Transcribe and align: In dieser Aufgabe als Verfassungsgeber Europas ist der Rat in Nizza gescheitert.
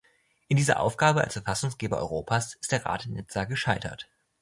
In 0.47 0.57
dieser 0.57 0.79
Aufgabe 0.79 1.21
als 1.21 1.33
Verfassungsgeber 1.33 1.99
Europas 1.99 2.55
ist 2.59 2.71
der 2.71 2.87
Rat 2.87 3.05
in 3.05 3.13
Nizza 3.13 3.43
gescheitert. 3.45 4.09